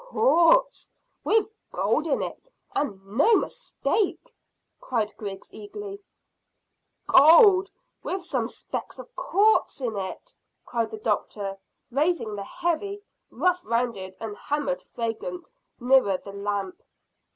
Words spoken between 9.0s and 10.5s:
quartz in it,"